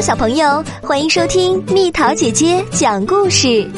[0.00, 3.68] 小朋友，欢迎收听蜜桃姐姐讲故事。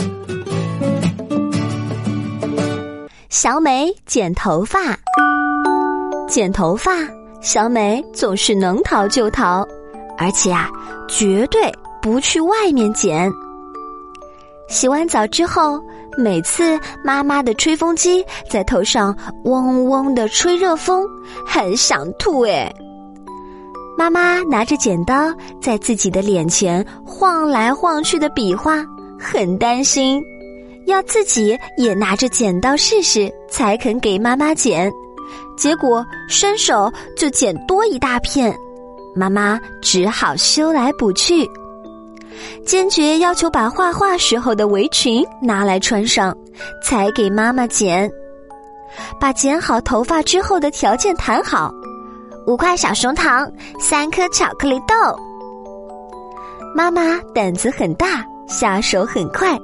[3.29, 4.79] 小美剪头发，
[6.27, 6.93] 剪头发，
[7.43, 9.67] 小美总是能逃就逃，
[10.17, 10.71] 而且啊，
[11.09, 11.71] 绝对
[12.01, 13.31] 不去外面剪。
[14.67, 15.79] 洗完澡之后，
[16.17, 21.07] 每次妈妈的吹风机在头上嗡嗡的吹热风，
[21.47, 22.73] 很想吐哎。
[23.97, 28.85] 妈妈拿着剪刀在自己的脸前晃来晃去的比划，
[29.19, 30.23] 很担心，
[30.87, 34.93] 要自己也拿着剪刀试试才肯给妈妈剪。
[35.57, 38.53] 结果伸手就剪多一大片，
[39.15, 41.49] 妈妈只好修来补去，
[42.67, 46.37] 坚决要求把画画时候的围裙拿来穿上，
[46.83, 48.11] 才给妈妈剪。
[49.21, 51.73] 把剪好头发之后的条件谈好。
[52.47, 54.95] 五块小熊糖，三颗巧克力豆。
[56.75, 59.59] 妈妈胆子很大，下手很快，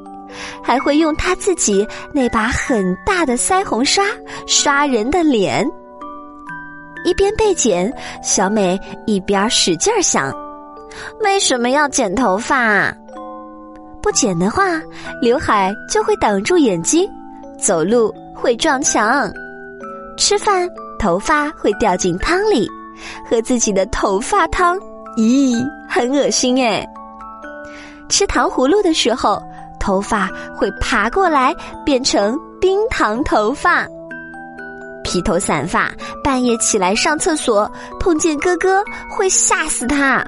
[0.62, 4.04] 还会用她自己那把很大的腮红刷
[4.46, 5.68] 刷人的脸。
[7.04, 10.32] 一边被剪，小美一边使劲儿想：
[11.20, 12.94] 为什么要剪头发？
[14.02, 14.80] 不剪的话，
[15.20, 17.06] 刘海就会挡住眼睛，
[17.58, 19.30] 走路会撞墙，
[20.16, 20.66] 吃饭。
[21.00, 22.70] 头发会掉进汤里，
[23.28, 24.78] 喝自己的头发汤，
[25.16, 26.86] 咦，很恶心哎！
[28.10, 29.42] 吃糖葫芦的时候，
[29.80, 31.54] 头发会爬过来
[31.86, 33.86] 变成冰糖头发。
[35.02, 35.90] 披头散发，
[36.22, 40.22] 半夜起来上厕所，碰见哥哥会吓死他。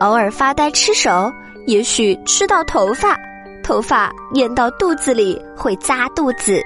[0.00, 1.32] 偶尔发呆吃手，
[1.66, 3.16] 也许吃到头发，
[3.64, 6.60] 头发咽到肚子里会扎肚子。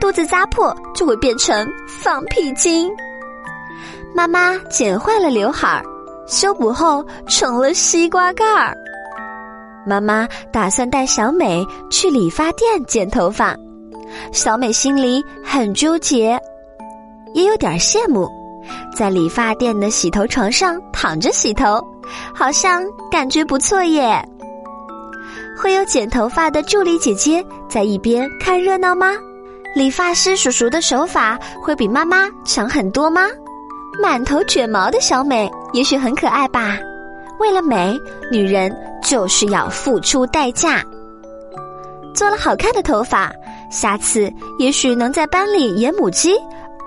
[0.00, 2.90] 肚子扎破就会变成放屁精。
[4.14, 5.84] 妈妈剪坏了刘海儿，
[6.26, 8.74] 修补后成了西瓜盖儿。
[9.86, 13.54] 妈妈打算带小美去理发店剪头发，
[14.32, 16.40] 小美心里很纠结，
[17.34, 18.28] 也有点羡慕，
[18.96, 21.80] 在理发店的洗头床上躺着洗头，
[22.34, 24.20] 好像感觉不错耶。
[25.56, 29.12] 会有剪头发的助理姐姐在一边看热闹吗？
[29.76, 33.28] 理发师叔叔的手法会比妈妈强很多吗？
[34.02, 36.78] 满头卷毛的小美也许很可爱吧。
[37.38, 37.94] 为了美，
[38.32, 40.82] 女人就是要付出代价。
[42.14, 43.30] 做了好看的头发，
[43.70, 46.34] 下次也许能在班里演母鸡，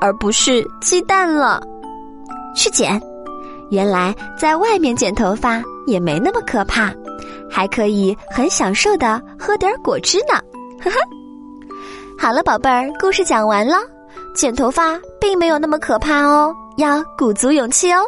[0.01, 1.61] 而不是鸡蛋了。
[2.55, 2.99] 去剪，
[3.69, 6.91] 原来在外面剪头发也没那么可怕，
[7.47, 10.41] 还可以很享受的喝点果汁呢。
[10.81, 10.97] 呵呵。
[12.21, 13.77] 好了，宝贝儿，故事讲完了。
[14.35, 18.01] 剪头发并没有那么可怕哦，要鼓足勇气哦。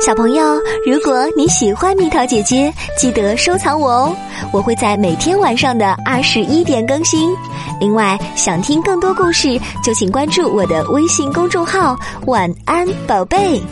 [0.00, 4.16] 小朋友，如果你喜欢蜜桃姐姐，记得收藏我哦，
[4.52, 7.32] 我会在每天晚上的二十一点更新。
[7.80, 13.62] 另外，想听更多故事，就请关注我的微信公众号“晚安宝贝”。